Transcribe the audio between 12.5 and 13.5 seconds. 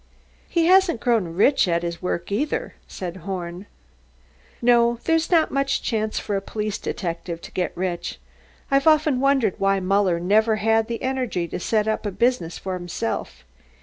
for himself.